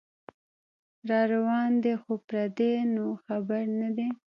راروان 1.09 1.71
دی 1.83 1.93
خو 2.01 2.13
پردې 2.27 2.73
نو 2.93 3.05
خبر 3.23 3.63
نه 3.79 3.89
دی 3.95 4.07